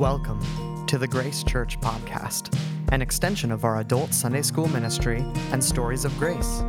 Welcome 0.00 0.86
to 0.86 0.96
the 0.96 1.06
Grace 1.06 1.44
Church 1.44 1.78
Podcast, 1.78 2.58
an 2.90 3.02
extension 3.02 3.52
of 3.52 3.66
our 3.66 3.80
adult 3.80 4.14
Sunday 4.14 4.40
school 4.40 4.66
ministry 4.66 5.22
and 5.52 5.62
stories 5.62 6.06
of 6.06 6.18
grace. 6.18 6.62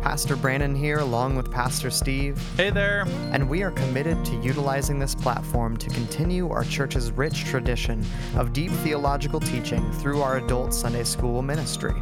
Pastor 0.00 0.36
Brandon 0.36 0.76
here, 0.76 1.00
along 1.00 1.34
with 1.34 1.50
Pastor 1.50 1.90
Steve, 1.90 2.40
Hey 2.56 2.70
there. 2.70 3.04
and 3.32 3.50
we 3.50 3.64
are 3.64 3.72
committed 3.72 4.24
to 4.26 4.36
utilizing 4.36 5.00
this 5.00 5.16
platform 5.16 5.76
to 5.76 5.90
continue 5.90 6.50
our 6.50 6.62
church's 6.62 7.10
rich 7.10 7.44
tradition 7.46 8.06
of 8.36 8.52
deep 8.52 8.70
theological 8.70 9.40
teaching 9.40 9.90
through 9.94 10.22
our 10.22 10.36
adult 10.36 10.72
Sunday 10.72 11.02
school 11.02 11.42
ministry. 11.42 12.00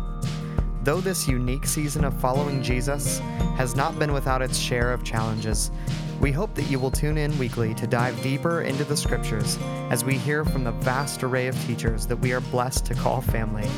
Though 0.86 1.00
this 1.00 1.26
unique 1.26 1.66
season 1.66 2.04
of 2.04 2.14
following 2.20 2.62
Jesus 2.62 3.18
has 3.56 3.74
not 3.74 3.98
been 3.98 4.12
without 4.12 4.40
its 4.40 4.56
share 4.56 4.92
of 4.92 5.02
challenges, 5.02 5.72
we 6.20 6.30
hope 6.30 6.54
that 6.54 6.70
you 6.70 6.78
will 6.78 6.92
tune 6.92 7.18
in 7.18 7.36
weekly 7.40 7.74
to 7.74 7.88
dive 7.88 8.22
deeper 8.22 8.62
into 8.62 8.84
the 8.84 8.96
scriptures 8.96 9.58
as 9.90 10.04
we 10.04 10.16
hear 10.16 10.44
from 10.44 10.62
the 10.62 10.70
vast 10.70 11.24
array 11.24 11.48
of 11.48 11.60
teachers 11.66 12.06
that 12.06 12.18
we 12.18 12.32
are 12.32 12.40
blessed 12.40 12.86
to 12.86 12.94
call 12.94 13.20
family 13.20 13.68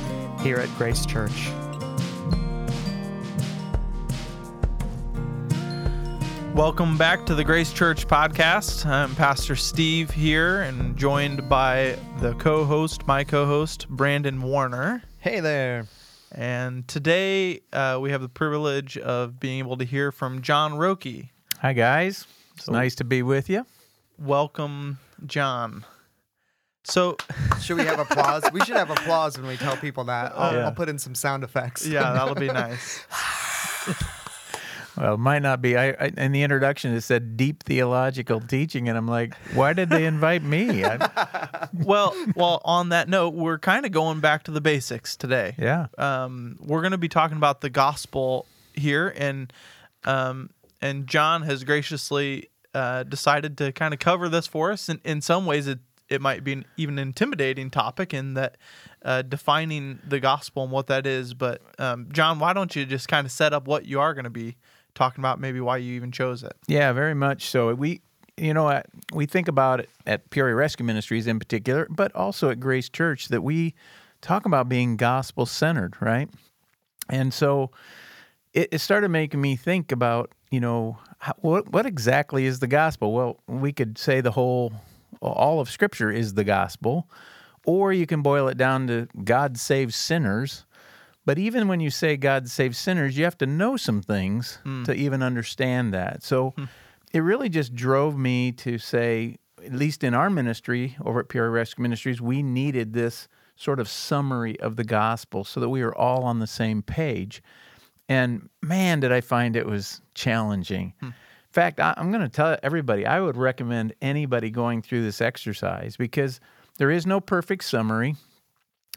here 0.43 0.59
at 0.59 0.69
Grace 0.77 1.07
Church. 1.07 1.49
Welcome 6.55 6.99
back 6.99 7.25
to 7.25 7.35
the 7.35 7.43
Grace 7.43 7.73
Church 7.73 8.07
podcast. 8.07 8.85
I'm 8.85 9.15
Pastor 9.15 9.57
Steve 9.57 10.11
here 10.11 10.61
and 10.61 10.95
joined 10.95 11.49
by 11.49 11.97
the 12.21 12.35
co 12.35 12.67
host, 12.67 13.07
my 13.07 13.25
co 13.25 13.47
host, 13.47 13.89
Brandon 13.89 14.43
Warner. 14.43 15.03
Hey 15.21 15.41
there. 15.41 15.87
And 16.33 16.87
today 16.87 17.61
uh, 17.73 17.99
we 18.01 18.11
have 18.11 18.21
the 18.21 18.29
privilege 18.29 18.99
of 18.99 19.41
being 19.41 19.59
able 19.61 19.77
to 19.79 19.85
hear 19.85 20.13
from 20.13 20.43
Jon 20.43 20.77
Rocke. 20.77 21.07
Hi, 21.61 21.73
guys. 21.73 22.27
It's 22.57 22.69
nice 22.69 22.95
to 22.97 23.05
be 23.05 23.23
with 23.23 23.49
you. 23.49 23.65
Welcome, 24.19 24.99
Jon. 25.27 25.85
So, 26.85 27.17
Should 27.61 27.77
we 27.79 27.85
have 27.85 27.99
applause? 27.99 28.45
we 28.53 28.61
should 28.61 28.77
have 28.77 28.91
applause 28.91 29.37
when 29.39 29.47
we 29.47 29.57
tell 29.57 29.77
people 29.77 30.05
that. 30.05 30.33
I'll, 30.35 30.55
Yeah. 30.55 30.65
I'll 30.67 30.73
put 30.73 30.89
in 30.89 30.99
some 30.99 31.15
sound 31.15 31.45
effects. 31.45 31.87
yeah, 31.87 32.13
that'll 32.13 32.35
be 32.35 32.47
nice. 32.53 33.05
Well, 34.99 35.15
it 35.15 35.19
might 35.19 35.43
not 35.43 35.63
be. 35.63 35.77
I, 35.77 35.91
I 35.91 36.13
in 36.17 36.33
the 36.33 36.43
introduction 36.43 36.93
it 36.93 37.03
said 37.03 37.37
deep 37.37 37.63
theological 37.63 38.41
teaching, 38.41 38.89
and 38.89 38.99
I'm 38.99 39.07
like, 39.07 39.35
why 39.55 39.73
did 39.73 39.91
they 39.91 40.05
invite 40.07 40.43
me? 40.43 40.85
I, 40.85 41.69
Well, 41.73 42.15
well, 42.35 42.61
on 42.65 42.89
that 42.89 43.09
note, 43.09 43.35
we're 43.35 43.59
kind 43.59 43.87
of 43.87 43.93
going 43.93 44.21
back 44.21 44.43
to 44.45 44.51
the 44.51 44.61
basics 44.61 45.17
today. 45.17 45.55
yeah, 45.59 45.87
um, 45.99 46.57
we're 46.61 46.81
going 46.81 46.93
to 46.93 46.99
be 46.99 47.09
talking 47.09 47.37
about 47.37 47.61
the 47.61 47.71
gospel 47.71 48.47
here, 48.75 49.13
and 49.17 49.53
um, 50.05 50.51
and 50.83 51.07
Jon 51.07 51.43
has 51.43 51.63
graciously 51.63 52.49
uh, 52.75 53.05
decided 53.05 53.57
to 53.59 53.73
kind 53.73 53.95
of 53.95 54.01
cover 54.01 54.29
this 54.29 54.47
for 54.47 54.73
us. 54.73 54.89
And 54.89 55.01
in 55.05 55.21
some 55.21 55.47
ways, 55.47 55.69
it 55.69 55.79
it 56.09 56.21
might 56.21 56.43
be 56.43 56.55
an 56.55 56.65
even 56.77 56.99
intimidating 56.99 57.71
topic 57.71 58.13
in 58.13 58.35
that 58.35 58.57
uh, 59.05 59.23
defining 59.23 60.01
the 60.07 60.19
gospel 60.19 60.65
and 60.65 60.73
what 60.73 60.89
that 60.89 61.07
is. 61.07 61.35
But 61.35 61.63
um, 61.79 62.09
Jon, 62.11 62.41
why 62.41 62.53
don't 62.53 62.75
you 62.75 62.85
just 62.85 63.07
kind 63.07 63.27
of 63.27 63.31
set 63.31 63.53
up 63.53 63.69
what 63.69 63.87
you 63.87 64.01
are 64.01 64.15
going 64.15 64.25
to 64.25 64.31
be 64.31 64.57
talking 64.99 65.23
about? 65.23 65.41
Maybe 65.41 65.61
why 65.61 65.79
you 65.79 65.95
even 65.95 66.13
chose 66.13 66.43
it. 66.43 66.55
yeah, 66.67 66.93
very 66.93 67.15
much 67.15 67.49
so. 67.49 67.73
We, 67.75 68.03
you 68.37 68.53
know, 68.53 68.83
we 69.13 69.27
think 69.27 69.49
about 69.49 69.81
it 69.81 69.89
at 70.07 70.29
Peoria 70.31 70.55
Rescue 70.55 70.85
Ministries 70.85 71.27
in 71.27 71.39
particular, 71.39 71.87
but 71.89 72.15
also 72.15 72.51
at 72.51 72.61
Grace 72.61 72.89
Church 72.89 73.29
that 73.29 73.43
we 73.43 73.75
talk 74.21 74.45
about 74.45 74.69
being 74.69 74.97
gospel 74.97 75.47
centered, 75.47 75.95
right? 76.01 76.29
And 77.09 77.33
so 77.33 77.71
it, 78.53 78.69
it 78.73 78.79
started 78.81 79.09
making 79.09 79.41
me 79.41 79.57
think 79.57 79.93
about, 79.93 80.33
you 80.51 80.61
know, 80.61 80.99
how, 81.19 81.35
what 81.39 81.73
what 81.73 81.87
exactly 81.87 82.45
is 82.45 82.59
the 82.59 82.67
gospel? 82.67 83.13
Well, 83.13 83.41
we 83.47 83.73
could 83.73 83.99
say 83.99 84.21
the 84.21 84.33
whole, 84.33 84.73
all 85.21 85.61
of 85.61 85.71
Scripture 85.71 86.11
is 86.11 86.35
the 86.35 86.45
gospel, 86.45 87.09
or 87.65 87.93
you 87.93 88.07
can 88.07 88.23
boil 88.23 88.49
it 88.49 88.57
down 88.57 88.87
to 88.89 89.09
God 89.25 89.59
saves 89.59 89.97
sinners. 89.97 90.65
But 91.29 91.39
even 91.39 91.69
when 91.69 91.79
you 91.79 91.91
say 91.91 92.17
God 92.17 92.49
saves 92.49 92.79
sinners, 92.79 93.19
you 93.19 93.25
have 93.25 93.37
to 93.37 93.47
know 93.47 93.77
some 93.77 94.01
things 94.01 94.61
hmm. 94.63 94.85
to 94.85 94.95
even 94.95 95.23
understand 95.23 95.93
that. 95.93 96.23
So 96.23 96.55
hmm. 96.57 96.65
it 97.13 97.19
really 97.19 97.51
just 97.51 97.75
drove 97.75 98.17
me 98.17 98.51
to 98.53 98.79
say, 98.79 99.37
at 99.63 99.75
least 99.75 100.03
in 100.03 100.15
our 100.15 100.31
ministry 100.31 100.97
over 101.05 101.21
at 101.21 101.29
Peoria 101.29 101.51
Rescue 101.51 101.83
Ministries, 101.83 102.23
we 102.23 102.43
needed 102.43 102.95
this 102.95 103.29
sort 103.57 103.79
of 103.79 103.91
summary 103.91 104.59
of 104.61 104.77
the 104.77 104.85
gospel 104.85 105.45
so 105.45 105.61
that 105.61 105.69
we 105.69 105.85
were 105.85 105.95
all 105.95 106.25
on 106.25 106.39
the 106.39 106.47
same 106.47 106.81
page. 106.81 107.43
And 108.09 108.49
man, 108.63 109.01
did 109.01 109.13
I 109.13 109.21
find 109.21 109.55
it 109.55 109.67
was 109.67 110.01
challenging. 110.15 110.95
Hmm. 111.01 111.09
In 111.09 111.53
fact, 111.53 111.79
I, 111.79 111.93
I'm 111.99 112.11
going 112.11 112.23
to 112.23 112.31
tell 112.31 112.57
everybody, 112.63 113.05
I 113.05 113.21
would 113.21 113.37
recommend 113.37 113.93
anybody 114.01 114.49
going 114.49 114.81
through 114.81 115.03
this 115.03 115.21
exercise 115.21 115.95
because 115.95 116.41
there 116.79 116.91
is 116.91 117.05
no 117.05 117.21
perfect 117.21 117.65
summary. 117.65 118.17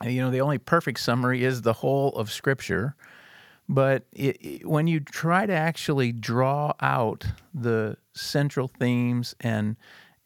You 0.04 0.22
know, 0.22 0.32
the 0.32 0.42
only 0.42 0.58
perfect 0.58 1.00
summary 1.00 1.44
is 1.44 1.62
the 1.62 1.74
whole 1.74 2.10
of 2.14 2.32
Scripture. 2.32 2.96
But 3.70 4.04
it, 4.12 4.38
it- 4.42 4.66
when 4.68 4.88
you 4.88 5.00
try 5.00 5.46
to 5.46 5.54
actually 5.54 6.12
draw 6.12 6.74
out 6.82 7.26
the 7.54 7.98
central 8.14 8.68
themes 8.68 9.36
and 9.40 9.76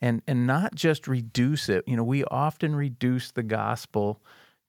and 0.02 0.22
and 0.28 0.46
not 0.46 0.75
just 0.75 1.08
reduce 1.08 1.69
it, 1.69 1.84
you 1.88 1.96
know, 1.96 2.03
we 2.03 2.24
often 2.25 2.75
reduce 2.75 3.31
the 3.31 3.44
gospel 3.44 4.22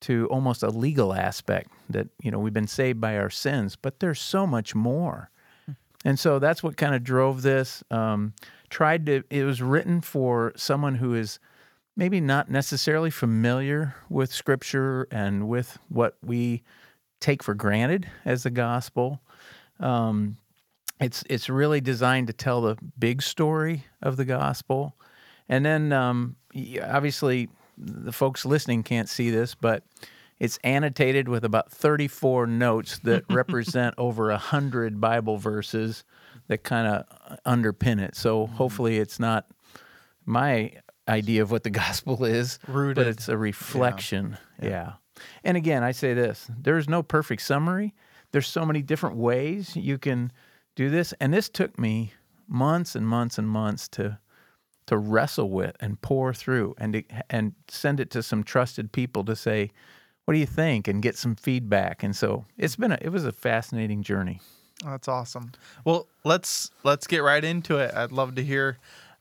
to 0.03 0.27
almost 0.29 0.63
a 0.63 0.69
legal 0.69 1.13
aspect 1.15 1.71
that 1.91 2.09
you 2.23 2.31
know 2.31 2.39
we've 2.39 2.53
been 2.53 2.67
saved 2.67 3.01
by 3.01 3.17
our 3.17 3.31
sins, 3.31 3.77
but 3.77 4.01
there's 4.01 4.21
so 4.21 4.47
much 4.47 4.75
more. 4.75 5.31
And 6.05 6.19
so 6.21 6.39
that's 6.39 6.63
what 6.63 6.77
kind 6.77 6.95
of 6.95 7.03
drove 7.03 7.43
this. 7.43 7.83
Um, 7.91 8.35
tried 8.71 9.07
to. 9.07 9.25
It 9.31 9.45
was 9.45 9.61
written 9.63 10.01
for 10.01 10.53
someone 10.55 10.97
who 10.97 11.15
is 11.15 11.39
maybe 11.97 12.21
not 12.21 12.51
necessarily 12.51 13.11
familiar 13.11 13.95
with 14.09 14.33
Scripture 14.33 15.09
and 15.11 15.49
with 15.49 15.79
what 15.89 16.17
we 16.23 16.63
take 17.21 17.43
for 17.43 17.55
granted 17.55 18.09
as 18.25 18.43
the 18.43 18.51
gospel. 18.51 19.21
Um, 19.81 20.37
it's 21.01 21.25
it's 21.29 21.49
really 21.49 21.81
designed 21.81 22.27
to 22.29 22.33
tell 22.33 22.61
the 22.63 22.77
big 22.99 23.23
story 23.23 23.85
of 24.03 24.17
the 24.17 24.25
gospel, 24.25 24.95
and 25.49 25.65
then 25.65 25.93
um, 25.93 26.37
obviously 26.83 27.49
the 27.77 28.13
folks 28.13 28.47
listening 28.47 28.83
can't 28.83 29.09
see 29.09 29.31
this, 29.31 29.55
but 29.55 29.83
it's 30.39 30.59
annotated 30.65 31.29
with 31.29 31.45
about 31.45 31.71
34 31.71 32.47
notes 32.47 32.99
that 33.01 33.25
represent 33.31 33.95
over 33.99 34.31
a 34.31 34.39
hundred 34.39 35.01
Bible 35.01 35.37
verses 35.37 36.05
that 36.49 36.63
kind 36.63 36.87
of 36.87 37.39
underpin 37.45 38.01
it. 38.01 38.17
So 38.17 38.47
hopefully 38.47 38.99
it's 38.99 39.19
not 39.19 39.47
my 40.25 40.73
idea 41.09 41.43
of 41.43 41.51
what 41.51 41.63
the 41.63 41.71
gospel 41.85 42.25
is, 42.25 42.59
but 42.67 42.99
it's 42.99 43.29
a 43.29 43.37
reflection. 43.37 44.39
Yeah. 44.61 44.95
And 45.45 45.57
again, 45.57 45.83
I 45.83 45.93
say 45.93 46.15
this 46.15 46.51
there's 46.59 46.89
no 46.89 47.03
perfect 47.03 47.43
summary. 47.43 47.95
There's 48.33 48.49
so 48.49 48.67
many 48.67 48.83
different 48.83 49.17
ways 49.17 49.77
you 49.77 49.99
can 49.99 50.33
do 50.75 50.91
this. 50.91 51.15
And 51.21 51.33
this 51.33 51.49
took 51.49 51.79
me 51.79 52.13
months 52.49 52.95
and 52.95 53.07
months 53.07 53.39
and 53.39 53.49
months 53.49 53.89
to 53.89 54.19
to 54.87 54.97
wrestle 54.97 55.51
with 55.51 55.75
and 55.81 56.01
pour 56.01 56.33
through 56.33 56.75
and 56.79 56.93
to, 56.93 57.03
and 57.29 57.55
send 57.67 57.99
it 57.99 58.11
to 58.11 58.23
some 58.23 58.45
trusted 58.45 58.93
people 58.93 59.25
to 59.25 59.35
say, 59.35 59.73
what 60.25 60.35
do 60.35 60.39
you 60.39 60.47
think? 60.47 60.87
And 60.87 61.03
get 61.03 61.17
some 61.17 61.35
feedback. 61.35 62.05
And 62.05 62.15
so 62.15 62.45
it's 62.57 62.77
been 62.77 62.93
a, 62.93 62.99
it 63.01 63.09
was 63.09 63.25
a 63.25 63.33
fascinating 63.33 64.03
journey. 64.03 64.41
That's 64.85 65.09
awesome. 65.09 65.53
Well, 65.85 66.07
let's 66.25 66.71
let's 66.85 67.07
get 67.07 67.23
right 67.23 67.43
into 67.43 67.79
it. 67.79 67.95
I'd 67.95 68.13
love 68.13 68.35
to 68.35 68.45
hear 68.45 68.79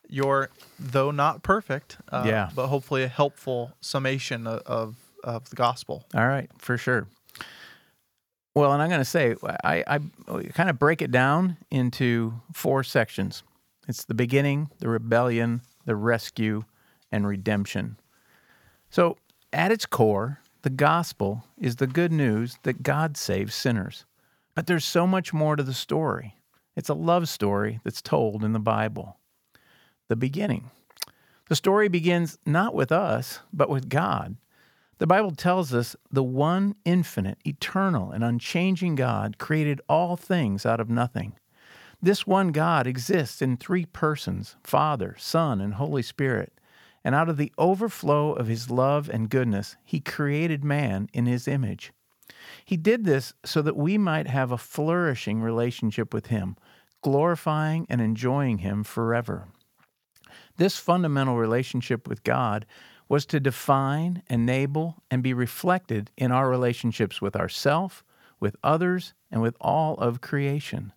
your, 0.08 0.50
though 0.78 1.10
not 1.10 1.42
perfect, 1.42 1.98
uh, 2.10 2.24
Yeah. 2.26 2.50
but 2.54 2.68
hopefully 2.68 3.02
a 3.02 3.08
helpful 3.08 3.72
summation 3.80 4.46
of, 4.46 4.62
of 4.66 4.96
of 5.24 5.50
the 5.50 5.56
gospel. 5.56 6.04
All 6.14 6.26
right, 6.28 6.48
for 6.58 6.78
sure. 6.78 7.08
Well, 8.54 8.72
and 8.72 8.80
I'm 8.80 8.88
going 8.88 9.00
to 9.00 9.04
say, 9.04 9.34
I, 9.64 9.82
I 9.86 9.98
kind 10.54 10.70
of 10.70 10.78
break 10.78 11.02
it 11.02 11.10
down 11.10 11.56
into 11.70 12.40
four 12.52 12.82
sections 12.84 13.42
it's 13.88 14.04
the 14.04 14.14
beginning, 14.14 14.70
the 14.80 14.88
rebellion, 14.88 15.60
the 15.84 15.94
rescue, 15.94 16.64
and 17.12 17.26
redemption. 17.26 17.98
So, 18.90 19.16
at 19.52 19.70
its 19.70 19.86
core, 19.86 20.40
the 20.62 20.70
gospel 20.70 21.44
is 21.58 21.76
the 21.76 21.86
good 21.86 22.10
news 22.12 22.56
that 22.64 22.82
God 22.82 23.16
saves 23.16 23.54
sinners. 23.54 24.04
But 24.56 24.66
there's 24.66 24.84
so 24.84 25.06
much 25.06 25.32
more 25.32 25.54
to 25.54 25.62
the 25.62 25.74
story. 25.74 26.34
It's 26.74 26.88
a 26.88 26.94
love 26.94 27.28
story 27.28 27.78
that's 27.84 28.02
told 28.02 28.42
in 28.42 28.52
the 28.54 28.58
Bible. 28.58 29.18
The 30.08 30.16
beginning. 30.16 30.70
The 31.48 31.56
story 31.56 31.88
begins 31.88 32.38
not 32.44 32.74
with 32.74 32.90
us, 32.90 33.40
but 33.52 33.68
with 33.68 33.88
God. 33.88 34.36
The 34.98 35.06
Bible 35.06 35.32
tells 35.32 35.74
us 35.74 35.94
the 36.10 36.22
one 36.22 36.74
infinite, 36.84 37.38
eternal, 37.46 38.12
and 38.12 38.24
unchanging 38.24 38.94
God 38.94 39.38
created 39.38 39.80
all 39.88 40.16
things 40.16 40.64
out 40.64 40.80
of 40.80 40.88
nothing. 40.88 41.34
This 42.00 42.26
one 42.26 42.48
God 42.48 42.86
exists 42.86 43.42
in 43.42 43.56
three 43.56 43.84
persons 43.84 44.56
Father, 44.62 45.14
Son, 45.18 45.60
and 45.60 45.74
Holy 45.74 46.02
Spirit. 46.02 46.52
And 47.04 47.14
out 47.14 47.28
of 47.28 47.36
the 47.36 47.52
overflow 47.56 48.32
of 48.32 48.48
his 48.48 48.70
love 48.70 49.08
and 49.08 49.30
goodness, 49.30 49.76
he 49.84 50.00
created 50.00 50.64
man 50.64 51.08
in 51.12 51.26
his 51.26 51.46
image. 51.46 51.92
He 52.64 52.76
did 52.76 53.04
this 53.04 53.32
so 53.44 53.62
that 53.62 53.76
we 53.76 53.96
might 53.98 54.26
have 54.26 54.50
a 54.50 54.58
flourishing 54.58 55.40
relationship 55.40 56.12
with 56.12 56.26
him, 56.26 56.56
glorifying 57.02 57.86
and 57.88 58.00
enjoying 58.00 58.58
him 58.58 58.82
forever. 58.82 59.46
This 60.56 60.78
fundamental 60.78 61.36
relationship 61.36 62.08
with 62.08 62.24
God 62.24 62.66
was 63.08 63.26
to 63.26 63.40
define, 63.40 64.22
enable, 64.28 65.02
and 65.10 65.22
be 65.22 65.32
reflected 65.32 66.10
in 66.16 66.32
our 66.32 66.48
relationships 66.48 67.20
with 67.20 67.36
ourself, 67.36 68.04
with 68.40 68.56
others, 68.62 69.14
and 69.30 69.42
with 69.42 69.56
all 69.60 69.94
of 69.94 70.20
creation. 70.20 70.92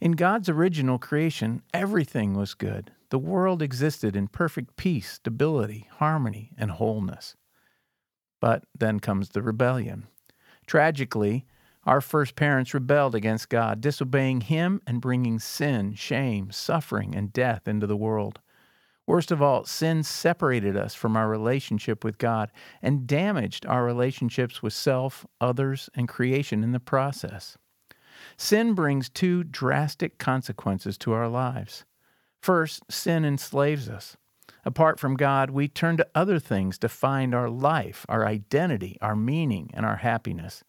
In 0.00 0.12
God's 0.12 0.48
original 0.48 0.98
creation, 0.98 1.62
everything 1.72 2.34
was 2.34 2.54
good. 2.54 2.92
The 3.10 3.18
world 3.18 3.62
existed 3.62 4.16
in 4.16 4.28
perfect 4.28 4.76
peace, 4.76 5.12
stability, 5.12 5.88
harmony, 5.92 6.50
and 6.58 6.70
wholeness. 6.70 7.36
But 8.40 8.64
then 8.78 9.00
comes 9.00 9.30
the 9.30 9.42
rebellion. 9.42 10.06
Tragically, 10.66 11.46
our 11.84 12.00
first 12.00 12.36
parents 12.36 12.74
rebelled 12.74 13.14
against 13.14 13.48
God, 13.48 13.80
disobeying 13.80 14.42
Him 14.42 14.82
and 14.86 15.00
bringing 15.00 15.38
sin, 15.38 15.94
shame, 15.94 16.52
suffering, 16.52 17.14
and 17.16 17.32
death 17.32 17.66
into 17.66 17.86
the 17.86 17.96
world. 17.96 18.40
Worst 19.08 19.30
of 19.30 19.40
all, 19.40 19.64
sin 19.64 20.02
separated 20.02 20.76
us 20.76 20.94
from 20.94 21.16
our 21.16 21.30
relationship 21.30 22.04
with 22.04 22.18
God 22.18 22.52
and 22.82 23.06
damaged 23.06 23.64
our 23.64 23.82
relationships 23.82 24.62
with 24.62 24.74
self, 24.74 25.24
others, 25.40 25.88
and 25.94 26.06
creation 26.06 26.62
in 26.62 26.72
the 26.72 26.78
process. 26.78 27.56
Sin 28.36 28.74
brings 28.74 29.08
two 29.08 29.44
drastic 29.44 30.18
consequences 30.18 30.98
to 30.98 31.14
our 31.14 31.26
lives. 31.26 31.86
First, 32.42 32.82
sin 32.92 33.24
enslaves 33.24 33.88
us. 33.88 34.18
Apart 34.66 35.00
from 35.00 35.16
God, 35.16 35.48
we 35.48 35.68
turn 35.68 35.96
to 35.96 36.08
other 36.14 36.38
things 36.38 36.76
to 36.76 36.88
find 36.90 37.34
our 37.34 37.48
life, 37.48 38.04
our 38.10 38.26
identity, 38.26 38.98
our 39.00 39.16
meaning, 39.16 39.70
and 39.72 39.86
our 39.86 39.96
happiness. 39.96 40.64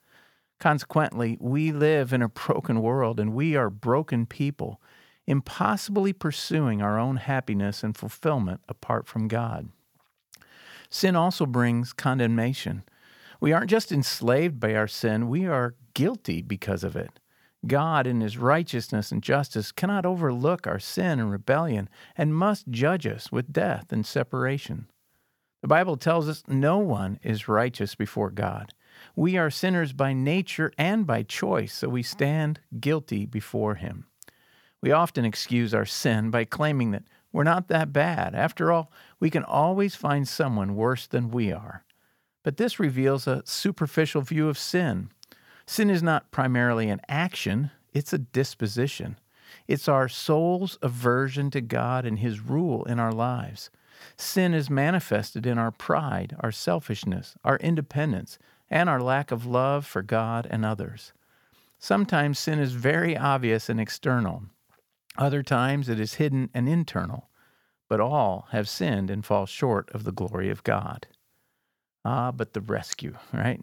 Consequently, 0.62 1.38
we 1.42 1.74
live 1.74 2.14
in 2.14 2.22
a 2.22 2.30
broken 2.30 2.82
world 2.82 3.20
and 3.20 3.34
we 3.34 3.58
are 3.58 3.70
broken 3.70 4.26
people, 4.26 4.80
impossibly 5.30 6.12
pursuing 6.12 6.82
our 6.82 6.98
own 6.98 7.18
happiness 7.18 7.84
and 7.84 7.96
fulfillment 7.96 8.60
apart 8.68 9.08
from 9.08 9.28
God. 9.28 9.70
Sin 10.90 11.16
also 11.16 11.46
brings 11.46 11.94
condemnation. 11.94 12.82
We 13.40 13.54
aren't 13.54 13.70
just 13.70 13.92
enslaved 13.92 14.60
by 14.60 14.74
our 14.74 14.88
sin, 14.88 15.30
we 15.30 15.46
are 15.46 15.76
guilty 15.94 16.42
because 16.42 16.84
of 16.84 16.96
it. 16.96 17.20
God, 17.68 18.08
in 18.08 18.22
His 18.22 18.40
righteousness 18.40 19.12
and 19.12 19.22
justice, 19.22 19.72
cannot 19.72 20.04
overlook 20.04 20.66
our 20.66 20.80
sin 20.80 21.20
and 21.20 21.30
rebellion 21.30 21.90
and 22.18 22.36
must 22.36 22.68
judge 22.70 23.06
us 23.06 23.32
with 23.32 23.54
death 23.54 23.92
and 23.92 24.08
separation. 24.08 24.88
The 25.62 25.68
Bible 25.68 25.96
tells 25.98 26.28
us 26.28 26.42
no 26.48 26.80
one 26.80 27.20
is 27.22 27.48
righteous 27.48 27.94
before 27.94 28.32
God. 28.32 28.74
We 29.16 29.38
are 29.38 29.52
sinners 29.52 29.94
by 29.94 30.14
nature 30.14 30.72
and 30.76 31.06
by 31.06 31.22
choice, 31.22 31.74
so 31.74 31.88
we 31.88 32.02
stand 32.02 32.62
guilty 32.80 33.28
before 33.28 33.76
Him. 33.76 34.06
We 34.82 34.92
often 34.92 35.26
excuse 35.26 35.74
our 35.74 35.86
sin 35.86 36.30
by 36.32 36.46
claiming 36.46 36.92
that 36.92 37.04
we're 37.32 37.44
not 37.44 37.68
that 37.68 37.94
bad. 37.94 38.34
After 38.34 38.72
all, 38.72 38.92
we 39.20 39.30
can 39.30 39.44
always 39.44 39.96
find 39.96 40.28
someone 40.28 40.76
worse 40.76 41.06
than 41.06 41.32
we 41.32 41.52
are. 41.52 41.84
But 42.44 42.58
this 42.58 42.80
reveals 42.80 43.28
a 43.28 43.44
superficial 43.46 44.22
view 44.22 44.48
of 44.48 44.58
sin. 44.58 45.10
Sin 45.68 45.90
is 45.90 46.02
not 46.02 46.32
primarily 46.32 46.90
an 46.90 47.02
action, 47.08 47.72
it's 47.94 48.14
a 48.14 48.18
disposition. 48.18 49.20
It's 49.68 49.88
our 49.88 50.08
soul's 50.08 50.78
aversion 50.82 51.52
to 51.52 51.62
God 51.62 52.06
and 52.06 52.20
His 52.20 52.40
rule 52.40 52.84
in 52.86 53.00
our 53.00 53.12
lives. 53.12 53.70
Sin 54.16 54.54
is 54.54 54.70
manifested 54.70 55.46
in 55.46 55.58
our 55.58 55.72
pride, 55.72 56.36
our 56.40 56.52
selfishness, 56.52 57.36
our 57.44 57.58
independence, 57.58 58.40
and 58.70 58.90
our 58.90 59.02
lack 59.02 59.32
of 59.32 59.46
love 59.46 59.86
for 59.86 60.02
God 60.02 60.48
and 60.50 60.66
others. 60.66 61.14
Sometimes 61.80 62.40
sin 62.40 62.60
is 62.60 62.74
very 62.74 63.18
obvious 63.18 63.70
and 63.70 63.80
external, 63.80 64.44
other 65.18 65.44
times 65.44 65.90
it 65.90 66.00
is 66.00 66.16
hidden 66.16 66.50
and 66.54 66.70
internal, 66.70 67.30
but 67.90 68.00
all 68.00 68.48
have 68.52 68.70
sinned 68.70 69.10
and 69.10 69.26
fall 69.26 69.46
short 69.46 69.90
of 69.92 70.04
the 70.04 70.12
glory 70.12 70.50
of 70.50 70.64
God. 70.64 71.08
Ah, 72.06 72.32
but 72.32 72.54
the 72.54 72.62
rescue, 72.62 73.16
right? 73.34 73.60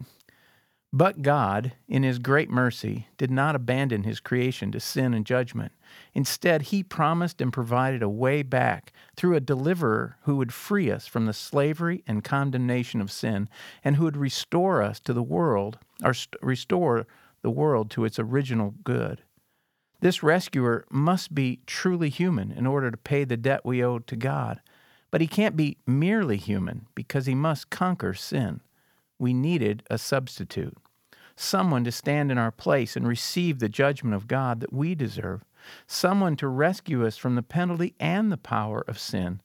But 0.93 1.21
God, 1.21 1.73
in 1.87 2.03
His 2.03 2.17
great 2.17 2.49
mercy, 2.49 3.07
did 3.17 3.29
not 3.29 3.55
abandon 3.55 4.03
His 4.03 4.19
creation 4.19 4.71
to 4.71 4.79
sin 4.79 5.13
and 5.13 5.25
judgment. 5.25 5.73
Instead, 6.13 6.63
He 6.63 6.81
promised 6.81 7.41
and 7.41 7.51
provided 7.51 8.01
a 8.01 8.09
way 8.09 8.41
back 8.41 8.93
through 9.15 9.35
a 9.35 9.41
deliverer 9.41 10.17
who 10.21 10.37
would 10.37 10.53
free 10.53 10.89
us 10.89 11.05
from 11.05 11.25
the 11.25 11.33
slavery 11.33 12.03
and 12.07 12.23
condemnation 12.23 13.01
of 13.01 13.11
sin 13.11 13.49
and 13.83 13.97
who 13.97 14.05
would 14.05 14.17
restore 14.17 14.81
us 14.81 14.99
to 15.01 15.13
the 15.13 15.23
world, 15.23 15.77
or 16.03 16.13
st- 16.13 16.41
restore 16.41 17.05
the 17.41 17.51
world 17.51 17.91
to 17.91 18.05
its 18.05 18.17
original 18.17 18.73
good. 18.83 19.21
This 19.99 20.21
rescuer 20.21 20.85
must 20.89 21.33
be 21.33 21.59
truly 21.65 22.09
human 22.09 22.51
in 22.51 22.67
order 22.67 22.91
to 22.91 22.97
pay 22.97 23.23
the 23.23 23.37
debt 23.37 23.65
we 23.65 23.83
owe 23.83 23.99
to 23.99 24.15
God. 24.15 24.61
But 25.09 25.21
he 25.21 25.27
can't 25.27 25.55
be 25.55 25.77
merely 25.87 26.37
human 26.37 26.87
because 26.93 27.25
he 27.25 27.35
must 27.35 27.69
conquer 27.69 28.13
sin 28.13 28.61
we 29.19 29.33
needed 29.33 29.83
a 29.89 29.97
substitute, 29.97 30.77
someone 31.35 31.83
to 31.83 31.91
stand 31.91 32.31
in 32.31 32.37
our 32.37 32.51
place 32.51 32.95
and 32.95 33.07
receive 33.07 33.59
the 33.59 33.69
judgment 33.69 34.15
of 34.15 34.27
God 34.27 34.59
that 34.59 34.73
we 34.73 34.95
deserve, 34.95 35.43
someone 35.85 36.35
to 36.37 36.47
rescue 36.47 37.05
us 37.05 37.17
from 37.17 37.35
the 37.35 37.43
penalty 37.43 37.95
and 37.99 38.31
the 38.31 38.37
power 38.37 38.83
of 38.87 38.99
sin, 38.99 39.41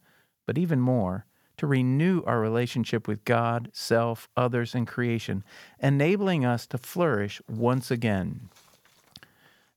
but 0.46 0.58
even 0.58 0.80
more, 0.80 1.26
to 1.56 1.66
renew 1.66 2.22
our 2.24 2.40
relationship 2.40 3.06
with 3.06 3.24
God, 3.24 3.70
self, 3.72 4.28
others, 4.36 4.74
and 4.74 4.86
creation, 4.86 5.44
enabling 5.78 6.44
us 6.44 6.66
to 6.66 6.78
flourish 6.78 7.40
once 7.48 7.90
again. 7.90 8.48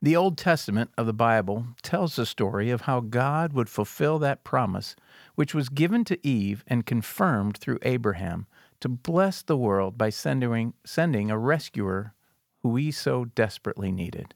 The 0.06 0.16
Old 0.16 0.38
Testament 0.38 0.92
of 1.00 1.08
the 1.08 1.14
Bible 1.14 1.66
tells 1.82 2.16
the 2.16 2.28
story 2.28 2.70
of 2.70 2.82
how 2.82 3.00
God 3.00 3.54
would 3.54 3.68
fulfill 3.68 4.20
that 4.20 4.44
promise 4.44 4.96
which 5.34 5.56
was 5.56 5.68
given 5.68 6.04
to 6.06 6.20
Eve 6.28 6.64
and 6.68 6.86
confirmed 6.86 7.58
through 7.58 7.80
Abraham 7.82 8.46
to 8.82 8.88
bless 8.88 9.42
the 9.42 9.58
world 9.58 9.98
by 9.98 10.12
sending, 10.12 10.76
sending 10.86 11.32
a 11.32 11.40
rescuer 11.40 12.14
who 12.62 12.70
we 12.70 12.92
so 12.92 13.26
desperately 13.26 13.92
needed. 13.92 14.36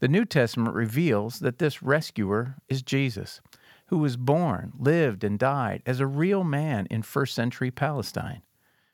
The 0.00 0.08
New 0.08 0.24
Testament 0.24 0.74
reveals 0.74 1.40
that 1.40 1.58
this 1.58 1.82
rescuer 1.82 2.56
is 2.70 2.80
Jesus, 2.80 3.42
who 3.88 3.98
was 3.98 4.16
born, 4.16 4.72
lived, 4.78 5.22
and 5.22 5.38
died 5.38 5.82
as 5.84 6.00
a 6.00 6.06
real 6.06 6.44
man 6.44 6.86
in 6.90 7.02
first 7.02 7.34
century 7.34 7.70
Palestine. 7.70 8.40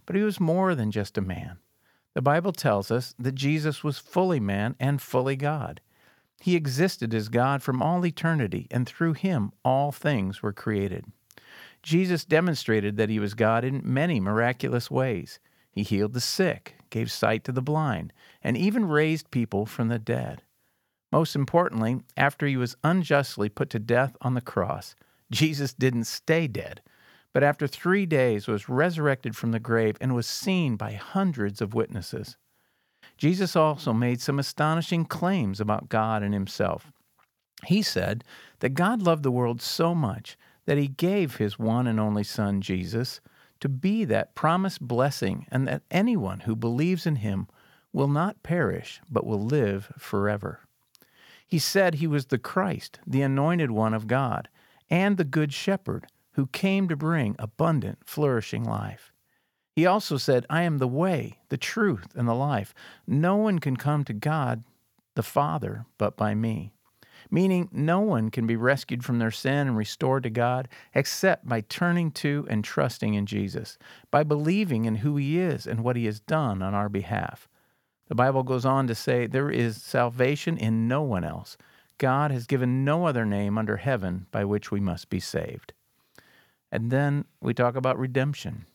But 0.06 0.16
he 0.16 0.22
was 0.22 0.40
more 0.40 0.74
than 0.74 0.90
just 0.90 1.16
a 1.16 1.20
man. 1.20 1.58
The 2.14 2.22
Bible 2.22 2.52
tells 2.52 2.90
us 2.90 3.14
that 3.18 3.34
Jesus 3.34 3.82
was 3.82 3.98
fully 3.98 4.40
man 4.40 4.76
and 4.78 5.02
fully 5.02 5.36
God. 5.36 5.80
He 6.40 6.56
existed 6.56 7.12
as 7.12 7.28
God 7.28 7.62
from 7.62 7.82
all 7.82 8.04
eternity, 8.06 8.68
and 8.70 8.86
through 8.86 9.14
him 9.14 9.52
all 9.64 9.92
things 9.92 10.42
were 10.42 10.52
created. 10.52 11.06
Jesus 11.82 12.24
demonstrated 12.24 12.96
that 12.96 13.10
he 13.10 13.18
was 13.18 13.34
God 13.34 13.64
in 13.64 13.82
many 13.84 14.20
miraculous 14.20 14.90
ways. 14.90 15.38
He 15.70 15.82
healed 15.82 16.12
the 16.12 16.20
sick, 16.20 16.76
gave 16.90 17.10
sight 17.10 17.44
to 17.44 17.52
the 17.52 17.60
blind, 17.60 18.12
and 18.42 18.56
even 18.56 18.86
raised 18.86 19.30
people 19.30 19.66
from 19.66 19.88
the 19.88 19.98
dead. 19.98 20.42
Most 21.10 21.34
importantly, 21.34 22.00
after 22.16 22.46
he 22.46 22.56
was 22.56 22.76
unjustly 22.84 23.48
put 23.48 23.70
to 23.70 23.78
death 23.78 24.16
on 24.20 24.34
the 24.34 24.40
cross, 24.40 24.94
Jesus 25.30 25.74
didn't 25.74 26.04
stay 26.04 26.46
dead, 26.46 26.80
but 27.34 27.42
after 27.42 27.66
three 27.66 28.06
days 28.06 28.46
was 28.46 28.68
resurrected 28.68 29.36
from 29.36 29.50
the 29.50 29.60
grave 29.60 29.98
and 30.00 30.14
was 30.14 30.26
seen 30.26 30.76
by 30.76 30.92
hundreds 30.92 31.60
of 31.60 31.74
witnesses. 31.74 32.38
Jesus 33.18 33.56
also 33.56 33.92
made 33.92 34.20
some 34.20 34.38
astonishing 34.38 35.04
claims 35.04 35.60
about 35.60 35.88
God 35.88 36.22
and 36.22 36.32
himself. 36.32 36.92
He 37.66 37.82
said 37.82 38.24
that 38.60 38.74
God 38.74 39.02
loved 39.02 39.24
the 39.24 39.32
world 39.32 39.60
so 39.60 39.94
much 39.94 40.38
that 40.64 40.78
he 40.78 40.88
gave 40.88 41.36
his 41.36 41.58
one 41.58 41.86
and 41.86 41.98
only 41.98 42.24
Son, 42.24 42.60
Jesus, 42.60 43.20
to 43.60 43.68
be 43.68 44.04
that 44.04 44.34
promised 44.34 44.80
blessing, 44.80 45.46
and 45.50 45.66
that 45.66 45.82
anyone 45.90 46.40
who 46.40 46.56
believes 46.56 47.06
in 47.06 47.16
him 47.16 47.48
will 47.92 48.08
not 48.08 48.42
perish, 48.42 49.00
but 49.10 49.26
will 49.26 49.42
live 49.42 49.92
forever. 49.98 50.60
He 51.46 51.58
said 51.58 51.94
he 51.94 52.06
was 52.06 52.26
the 52.26 52.38
Christ, 52.38 53.00
the 53.06 53.22
anointed 53.22 53.70
one 53.70 53.94
of 53.94 54.06
God, 54.06 54.48
and 54.90 55.16
the 55.16 55.24
Good 55.24 55.52
Shepherd, 55.52 56.06
who 56.34 56.46
came 56.46 56.88
to 56.88 56.96
bring 56.96 57.36
abundant, 57.38 57.98
flourishing 58.04 58.64
life. 58.64 59.12
He 59.74 59.86
also 59.86 60.16
said, 60.16 60.46
I 60.48 60.62
am 60.62 60.78
the 60.78 60.86
way, 60.86 61.40
the 61.48 61.56
truth, 61.56 62.08
and 62.14 62.28
the 62.28 62.34
life. 62.34 62.74
No 63.06 63.36
one 63.36 63.58
can 63.58 63.76
come 63.76 64.04
to 64.04 64.12
God, 64.12 64.62
the 65.14 65.22
Father, 65.22 65.86
but 65.98 66.16
by 66.16 66.34
me 66.34 66.74
meaning 67.30 67.68
no 67.72 68.00
one 68.00 68.30
can 68.30 68.46
be 68.46 68.56
rescued 68.56 69.04
from 69.04 69.18
their 69.18 69.30
sin 69.30 69.68
and 69.68 69.76
restored 69.76 70.22
to 70.22 70.30
God 70.30 70.68
except 70.94 71.48
by 71.48 71.60
turning 71.62 72.10
to 72.12 72.46
and 72.48 72.64
trusting 72.64 73.14
in 73.14 73.26
Jesus, 73.26 73.78
by 74.10 74.22
believing 74.22 74.84
in 74.84 74.96
who 74.96 75.16
He 75.16 75.38
is 75.38 75.66
and 75.66 75.82
what 75.82 75.96
He 75.96 76.06
has 76.06 76.20
done 76.20 76.62
on 76.62 76.74
our 76.74 76.88
behalf. 76.88 77.48
The 78.08 78.14
Bible 78.14 78.42
goes 78.42 78.64
on 78.64 78.86
to 78.86 78.94
say, 78.94 79.26
There 79.26 79.50
is 79.50 79.82
salvation 79.82 80.56
in 80.56 80.88
no 80.88 81.02
one 81.02 81.24
else. 81.24 81.56
God 81.98 82.30
has 82.30 82.46
given 82.46 82.84
no 82.84 83.06
other 83.06 83.24
name 83.24 83.56
under 83.56 83.78
heaven 83.78 84.26
by 84.30 84.44
which 84.44 84.70
we 84.70 84.80
must 84.80 85.08
be 85.08 85.20
saved. 85.20 85.72
And 86.74 86.90
then 86.90 87.24
we 87.40 87.54
talk 87.54 87.76
about 87.76 88.00
redemption. 88.00 88.66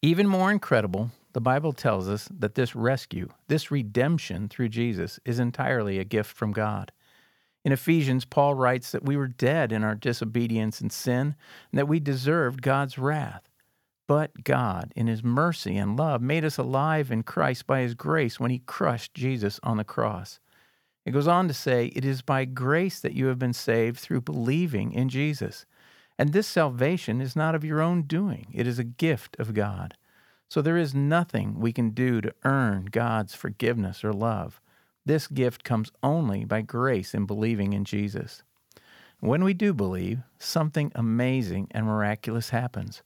Even 0.00 0.28
more 0.28 0.52
incredible, 0.52 1.10
the 1.32 1.40
Bible 1.40 1.72
tells 1.72 2.08
us 2.08 2.28
that 2.30 2.54
this 2.54 2.76
rescue, 2.76 3.30
this 3.48 3.72
redemption 3.72 4.48
through 4.48 4.68
Jesus, 4.68 5.18
is 5.24 5.40
entirely 5.40 5.98
a 5.98 6.04
gift 6.04 6.30
from 6.30 6.52
God. 6.52 6.92
In 7.64 7.72
Ephesians, 7.72 8.24
Paul 8.24 8.54
writes 8.54 8.92
that 8.92 9.04
we 9.04 9.16
were 9.16 9.26
dead 9.26 9.72
in 9.72 9.82
our 9.82 9.96
disobedience 9.96 10.80
and 10.80 10.92
sin, 10.92 11.34
and 11.72 11.78
that 11.80 11.88
we 11.88 11.98
deserved 11.98 12.62
God's 12.62 12.96
wrath. 12.96 13.42
But 14.06 14.44
God, 14.44 14.92
in 14.94 15.08
His 15.08 15.24
mercy 15.24 15.76
and 15.76 15.98
love, 15.98 16.22
made 16.22 16.44
us 16.44 16.58
alive 16.58 17.10
in 17.10 17.24
Christ 17.24 17.66
by 17.66 17.80
His 17.80 17.94
grace 17.94 18.38
when 18.38 18.52
He 18.52 18.60
crushed 18.60 19.14
Jesus 19.14 19.58
on 19.64 19.78
the 19.78 19.84
cross. 19.84 20.38
It 21.04 21.10
goes 21.10 21.26
on 21.26 21.48
to 21.48 21.54
say, 21.54 21.86
It 21.86 22.04
is 22.04 22.22
by 22.22 22.44
grace 22.44 23.00
that 23.00 23.14
you 23.14 23.26
have 23.26 23.38
been 23.40 23.52
saved 23.52 23.98
through 23.98 24.20
believing 24.20 24.92
in 24.92 25.08
Jesus. 25.08 25.66
And 26.18 26.32
this 26.32 26.46
salvation 26.46 27.20
is 27.20 27.34
not 27.34 27.54
of 27.54 27.64
your 27.64 27.80
own 27.80 28.02
doing, 28.02 28.46
it 28.52 28.66
is 28.66 28.78
a 28.78 28.84
gift 28.84 29.36
of 29.38 29.54
God. 29.54 29.96
So 30.48 30.62
there 30.62 30.76
is 30.76 30.94
nothing 30.94 31.58
we 31.58 31.72
can 31.72 31.90
do 31.90 32.20
to 32.20 32.34
earn 32.44 32.86
God's 32.86 33.34
forgiveness 33.34 34.04
or 34.04 34.12
love. 34.12 34.60
This 35.04 35.26
gift 35.26 35.64
comes 35.64 35.90
only 36.02 36.44
by 36.44 36.62
grace 36.62 37.14
in 37.14 37.26
believing 37.26 37.72
in 37.72 37.84
Jesus. 37.84 38.42
When 39.20 39.42
we 39.42 39.54
do 39.54 39.72
believe, 39.72 40.20
something 40.38 40.92
amazing 40.94 41.68
and 41.72 41.86
miraculous 41.86 42.50
happens. 42.50 43.02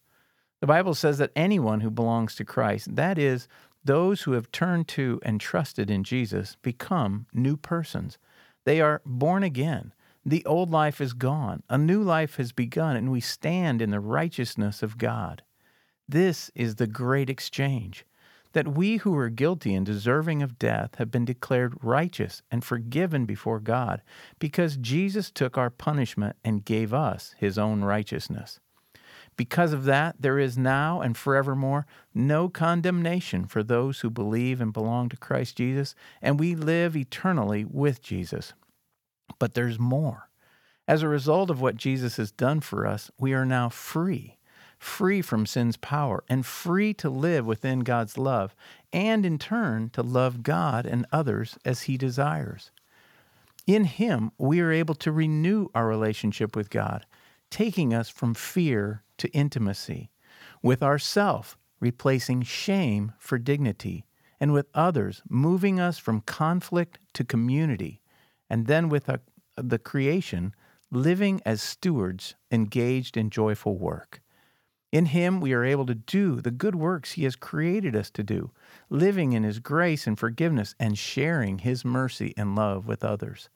The 0.60 0.66
Bible 0.66 0.94
says 0.94 1.18
that 1.18 1.30
anyone 1.36 1.80
who 1.80 1.90
belongs 1.90 2.34
to 2.34 2.44
Christ, 2.44 2.96
that 2.96 3.18
is, 3.18 3.48
those 3.84 4.22
who 4.22 4.32
have 4.32 4.50
turned 4.50 4.88
to 4.88 5.20
and 5.22 5.40
trusted 5.40 5.90
in 5.90 6.04
Jesus, 6.04 6.56
become 6.62 7.26
new 7.32 7.56
persons. 7.56 8.18
They 8.64 8.80
are 8.80 9.00
born 9.06 9.42
again. 9.42 9.92
The 10.28 10.44
old 10.44 10.68
life 10.68 11.00
is 11.00 11.14
gone. 11.14 11.62
A 11.70 11.78
new 11.78 12.02
life 12.02 12.36
has 12.36 12.52
begun, 12.52 12.96
and 12.96 13.10
we 13.10 13.18
stand 13.18 13.80
in 13.80 13.88
the 13.88 13.98
righteousness 13.98 14.82
of 14.82 14.98
God. 14.98 15.42
This 16.06 16.50
is 16.54 16.74
the 16.74 16.86
great 16.86 17.30
exchange 17.30 18.04
that 18.52 18.68
we 18.68 18.98
who 18.98 19.12
were 19.12 19.30
guilty 19.30 19.74
and 19.74 19.86
deserving 19.86 20.42
of 20.42 20.58
death 20.58 20.96
have 20.96 21.10
been 21.10 21.24
declared 21.24 21.82
righteous 21.82 22.42
and 22.50 22.62
forgiven 22.62 23.24
before 23.24 23.58
God 23.58 24.02
because 24.38 24.76
Jesus 24.76 25.30
took 25.30 25.56
our 25.56 25.70
punishment 25.70 26.36
and 26.44 26.62
gave 26.62 26.92
us 26.92 27.34
his 27.38 27.56
own 27.56 27.82
righteousness. 27.82 28.60
Because 29.38 29.72
of 29.72 29.84
that, 29.84 30.16
there 30.20 30.38
is 30.38 30.58
now 30.58 31.00
and 31.00 31.16
forevermore 31.16 31.86
no 32.12 32.50
condemnation 32.50 33.46
for 33.46 33.62
those 33.62 34.00
who 34.00 34.10
believe 34.10 34.60
and 34.60 34.74
belong 34.74 35.08
to 35.08 35.16
Christ 35.16 35.56
Jesus, 35.56 35.94
and 36.20 36.38
we 36.38 36.54
live 36.54 36.94
eternally 36.94 37.64
with 37.64 38.02
Jesus. 38.02 38.52
But 39.38 39.54
there's 39.54 39.78
more. 39.78 40.28
As 40.86 41.02
a 41.02 41.08
result 41.08 41.50
of 41.50 41.60
what 41.60 41.76
Jesus 41.76 42.16
has 42.16 42.32
done 42.32 42.60
for 42.60 42.86
us, 42.86 43.10
we 43.18 43.34
are 43.34 43.44
now 43.44 43.68
free 43.68 44.38
free 44.78 45.20
from 45.20 45.44
sin's 45.44 45.76
power, 45.76 46.22
and 46.28 46.46
free 46.46 46.94
to 46.94 47.10
live 47.10 47.44
within 47.44 47.80
God's 47.80 48.16
love, 48.16 48.54
and 48.92 49.26
in 49.26 49.38
turn 49.38 49.90
to 49.90 50.02
love 50.02 50.42
God 50.42 50.86
and 50.86 51.06
others 51.12 51.58
as 51.64 51.82
He 51.82 51.96
desires. 51.96 52.70
In 53.66 53.84
Him, 53.84 54.30
we 54.38 54.60
are 54.60 54.72
able 54.72 54.94
to 54.96 55.12
renew 55.12 55.68
our 55.74 55.86
relationship 55.86 56.56
with 56.56 56.70
God, 56.70 57.04
taking 57.50 57.92
us 57.92 58.08
from 58.08 58.34
fear 58.34 59.02
to 59.18 59.28
intimacy, 59.30 60.10
with 60.62 60.82
ourself 60.82 61.58
replacing 61.80 62.42
shame 62.42 63.12
for 63.18 63.38
dignity, 63.38 64.04
and 64.40 64.52
with 64.52 64.68
others 64.74 65.22
moving 65.28 65.80
us 65.80 65.98
from 65.98 66.20
conflict 66.20 66.98
to 67.12 67.24
community, 67.24 68.00
and 68.48 68.66
then 68.66 68.88
with 68.88 69.10
the 69.56 69.78
creation 69.78 70.54
living 70.90 71.40
as 71.44 71.60
stewards 71.60 72.34
engaged 72.50 73.16
in 73.16 73.30
joyful 73.30 73.76
work. 73.76 74.22
In 74.90 75.06
Him, 75.06 75.40
we 75.40 75.52
are 75.52 75.64
able 75.64 75.84
to 75.84 75.94
do 75.94 76.40
the 76.40 76.50
good 76.50 76.74
works 76.74 77.12
He 77.12 77.24
has 77.24 77.36
created 77.36 77.94
us 77.94 78.10
to 78.12 78.22
do, 78.22 78.52
living 78.88 79.34
in 79.34 79.42
His 79.42 79.58
grace 79.58 80.06
and 80.06 80.18
forgiveness 80.18 80.74
and 80.80 80.96
sharing 80.96 81.58
His 81.58 81.84
mercy 81.84 82.32
and 82.38 82.56
love 82.56 82.86
with 82.86 83.04
others. 83.04 83.50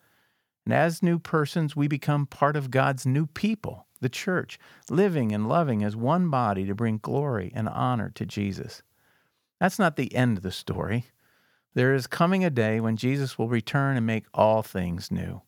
And 0.67 0.75
as 0.75 1.03
new 1.03 1.19
persons, 1.19 1.75
we 1.75 1.89
become 1.89 2.27
part 2.27 2.55
of 2.55 2.71
God's 2.71 3.07
new 3.07 3.27
people, 3.27 3.87
the 4.01 4.11
church, 4.11 4.59
living 4.91 5.33
and 5.33 5.49
loving 5.49 5.83
as 5.83 5.97
one 5.97 6.29
body 6.29 6.67
to 6.67 6.75
bring 6.75 6.99
glory 6.99 7.51
and 7.55 7.69
honor 7.69 8.11
to 8.11 8.27
Jesus. 8.27 8.83
That's 9.59 9.79
not 9.79 9.97
the 9.97 10.15
end 10.15 10.37
of 10.37 10.43
the 10.43 10.53
story. 10.53 11.07
There 11.75 11.95
is 11.95 12.07
coming 12.07 12.45
a 12.45 12.51
day 12.51 12.81
when 12.81 12.97
Jesus 12.97 13.39
will 13.39 13.49
return 13.49 13.97
and 13.97 14.07
make 14.07 14.27
all 14.35 14.63
things 14.63 15.11
new 15.11 15.43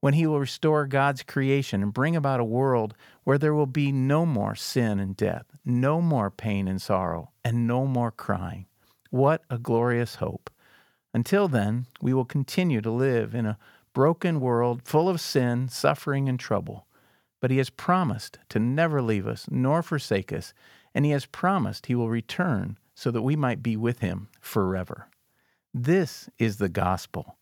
when 0.00 0.14
he 0.14 0.26
will 0.26 0.38
restore 0.38 0.86
God's 0.86 1.22
creation 1.22 1.82
and 1.82 1.92
bring 1.92 2.14
about 2.14 2.40
a 2.40 2.44
world 2.44 2.94
where 3.24 3.38
there 3.38 3.54
will 3.54 3.66
be 3.66 3.90
no 3.90 4.24
more 4.24 4.54
sin 4.54 5.00
and 5.00 5.16
death, 5.16 5.46
no 5.64 6.00
more 6.00 6.30
pain 6.30 6.68
and 6.68 6.80
sorrow, 6.80 7.30
and 7.44 7.66
no 7.66 7.86
more 7.86 8.10
crying. 8.10 8.66
What 9.10 9.42
a 9.50 9.58
glorious 9.58 10.16
hope! 10.16 10.50
Until 11.12 11.48
then, 11.48 11.86
we 12.00 12.12
will 12.12 12.24
continue 12.24 12.80
to 12.80 12.90
live 12.90 13.34
in 13.34 13.46
a 13.46 13.58
broken 13.92 14.40
world 14.40 14.82
full 14.84 15.08
of 15.08 15.20
sin, 15.20 15.68
suffering, 15.68 16.28
and 16.28 16.38
trouble. 16.38 16.86
But 17.40 17.50
he 17.50 17.58
has 17.58 17.70
promised 17.70 18.38
to 18.50 18.58
never 18.58 19.00
leave 19.00 19.26
us 19.26 19.46
nor 19.50 19.82
forsake 19.82 20.32
us, 20.32 20.52
and 20.94 21.04
he 21.04 21.10
has 21.12 21.26
promised 21.26 21.86
he 21.86 21.94
will 21.94 22.10
return 22.10 22.78
so 22.94 23.10
that 23.10 23.22
we 23.22 23.36
might 23.36 23.62
be 23.62 23.76
with 23.76 24.00
him 24.00 24.28
forever. 24.40 25.08
This 25.74 26.28
is 26.38 26.56
the 26.56 26.68
gospel, 26.68 27.36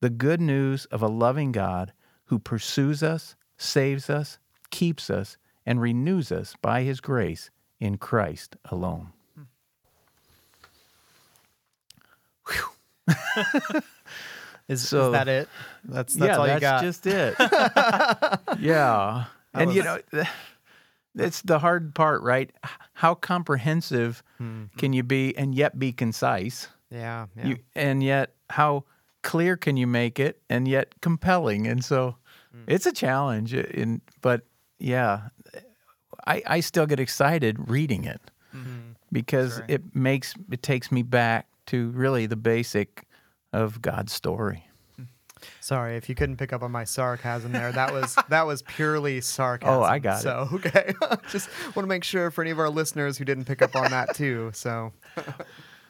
the 0.00 0.10
good 0.10 0.40
news 0.40 0.84
of 0.86 1.02
a 1.02 1.06
loving 1.08 1.52
God 1.52 1.92
who 2.26 2.38
pursues 2.38 3.02
us, 3.02 3.36
saves 3.56 4.10
us, 4.10 4.38
keeps 4.70 5.08
us, 5.10 5.36
and 5.64 5.80
renews 5.80 6.30
us 6.32 6.54
by 6.60 6.82
his 6.82 7.00
grace 7.00 7.50
in 7.80 7.96
Christ 7.98 8.56
alone. 8.70 9.12
is, 14.68 14.86
So- 14.88 15.06
is 15.06 15.12
that 15.12 15.28
it? 15.28 15.48
That's 15.84 16.14
that's 16.14 16.28
yeah, 16.30 16.36
all 16.36 16.46
you 16.46 16.58
that's 16.58 16.60
got. 16.60 16.82
just 16.82 17.06
it. 17.06 17.34
yeah. 18.60 19.24
That 19.54 19.62
and 19.62 19.72
you 19.74 19.82
know, 19.82 19.98
it's 21.16 21.40
the 21.40 21.58
hard 21.58 21.94
part, 21.94 22.22
right? 22.22 22.52
How 22.92 23.14
comprehensive 23.14 24.22
Hmm. 24.36 24.64
can 24.76 24.92
you 24.92 25.02
be 25.02 25.34
and 25.38 25.54
yet 25.54 25.78
be 25.78 25.90
concise? 25.90 26.68
Yeah, 26.90 27.26
yeah. 27.36 27.46
You, 27.46 27.58
and 27.74 28.02
yet 28.02 28.34
how 28.50 28.84
clear 29.22 29.56
can 29.56 29.76
you 29.76 29.86
make 29.86 30.18
it 30.18 30.40
and 30.48 30.66
yet 30.68 31.00
compelling? 31.00 31.66
And 31.66 31.84
so 31.84 32.16
Hmm. 32.52 32.64
it's 32.66 32.86
a 32.86 32.92
challenge. 32.92 33.54
uh, 33.54 33.58
In 33.74 34.00
but 34.22 34.42
yeah, 34.78 35.28
I 36.26 36.42
I 36.46 36.60
still 36.60 36.86
get 36.86 36.98
excited 37.00 37.68
reading 37.70 38.04
it 38.04 38.20
because 39.12 39.56
Sure. 39.56 39.64
it 39.68 39.94
makes 39.94 40.34
it 40.50 40.62
takes 40.62 40.90
me 40.90 41.02
back 41.02 41.46
to 41.66 41.90
really 41.90 42.26
the 42.26 42.36
basic 42.36 43.04
of 43.52 43.80
God's 43.82 44.12
story. 44.12 44.64
Sorry 45.60 45.96
if 45.96 46.08
you 46.08 46.14
couldn't 46.14 46.36
pick 46.38 46.52
up 46.52 46.62
on 46.62 46.72
my 46.72 46.84
sarcasm 46.84 47.52
there. 47.52 47.70
That 47.70 47.92
was 47.92 48.16
that 48.30 48.46
was 48.46 48.62
purely 48.62 49.20
sarcasm. 49.20 49.74
Oh, 49.74 49.82
I 49.82 49.98
got 49.98 50.20
it. 50.20 50.22
so, 50.22 50.48
okay. 50.54 50.94
Just 51.30 51.48
want 51.76 51.84
to 51.84 51.86
make 51.86 52.02
sure 52.04 52.30
for 52.30 52.40
any 52.42 52.50
of 52.50 52.58
our 52.58 52.70
listeners 52.70 53.18
who 53.18 53.24
didn't 53.26 53.44
pick 53.44 53.60
up 53.62 53.76
on 53.76 53.90
that 53.90 54.14
too. 54.14 54.50
So, 54.54 54.92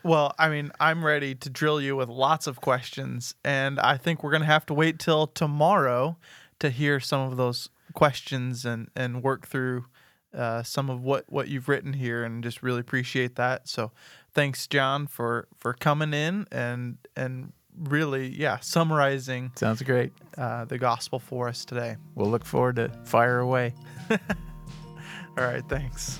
Well, 0.08 0.34
I 0.38 0.48
mean, 0.48 0.72
I'm 0.80 1.04
ready 1.04 1.34
to 1.34 1.50
drill 1.50 1.82
you 1.82 1.94
with 1.94 2.08
lots 2.08 2.46
of 2.46 2.62
questions, 2.62 3.34
and 3.44 3.78
I 3.78 3.98
think 3.98 4.24
we're 4.24 4.30
going 4.30 4.40
to 4.40 4.46
have 4.46 4.64
to 4.66 4.74
wait 4.74 4.98
till 4.98 5.26
tomorrow 5.26 6.16
to 6.60 6.70
hear 6.70 6.98
some 6.98 7.30
of 7.30 7.36
those 7.36 7.68
questions 7.92 8.64
and, 8.64 8.88
and 8.96 9.22
work 9.22 9.46
through 9.46 9.84
uh, 10.32 10.62
some 10.62 10.88
of 10.88 11.02
what, 11.02 11.30
what 11.30 11.48
you've 11.48 11.68
written 11.68 11.92
here, 11.92 12.24
and 12.24 12.42
just 12.42 12.62
really 12.62 12.80
appreciate 12.80 13.36
that. 13.36 13.68
So, 13.68 13.92
thanks, 14.32 14.66
Jon, 14.66 15.08
for 15.08 15.46
for 15.58 15.74
coming 15.74 16.14
in 16.14 16.46
and 16.50 16.96
and 17.14 17.52
really, 17.78 18.28
yeah, 18.28 18.60
summarizing 18.60 19.52
Sounds 19.56 19.82
great. 19.82 20.12
uh, 20.38 20.64
the 20.64 20.78
gospel 20.78 21.18
for 21.18 21.48
us 21.48 21.66
today. 21.66 21.96
We'll 22.14 22.30
look 22.30 22.46
forward 22.46 22.76
to 22.76 22.88
fire 23.04 23.40
away. 23.40 23.74
All 24.10 25.44
right, 25.44 25.64
thanks. 25.68 26.18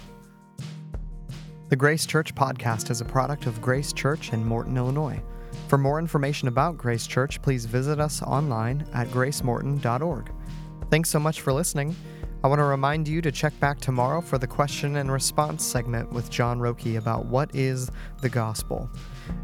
The 1.68 1.76
Grace 1.76 2.06
Church 2.06 2.34
podcast 2.34 2.90
is 2.90 3.02
a 3.02 3.04
product 3.04 3.44
of 3.44 3.60
Grace 3.60 3.92
Church 3.92 4.32
in 4.32 4.42
Morton, 4.42 4.78
Illinois. 4.78 5.20
For 5.68 5.76
more 5.76 5.98
information 5.98 6.48
about 6.48 6.78
Grace 6.78 7.06
Church, 7.06 7.42
please 7.42 7.66
visit 7.66 8.00
us 8.00 8.22
online 8.22 8.86
at 8.94 9.06
gracemorton.org. 9.08 10.32
Thanks 10.90 11.10
so 11.10 11.18
much 11.18 11.42
for 11.42 11.52
listening. 11.52 11.94
I 12.42 12.48
want 12.48 12.60
to 12.60 12.64
remind 12.64 13.06
you 13.06 13.20
to 13.20 13.30
check 13.30 13.52
back 13.60 13.80
tomorrow 13.80 14.22
for 14.22 14.38
the 14.38 14.46
question 14.46 14.96
and 14.96 15.12
response 15.12 15.62
segment 15.62 16.10
with 16.10 16.30
Jon 16.30 16.58
Rocke 16.58 16.96
about 16.96 17.26
what 17.26 17.54
is 17.54 17.90
the 18.22 18.30
gospel. 18.30 18.88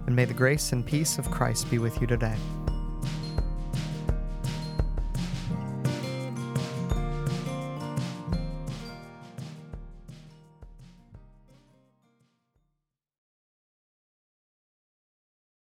And 0.07 0.17
may 0.17 0.25
the 0.25 0.33
grace 0.33 0.73
and 0.73 0.87
peace 0.87 1.19
of 1.19 1.31
Christ 1.31 1.71
be 1.71 1.79
with 1.79 2.01
you 2.01 2.07
today. 2.07 2.37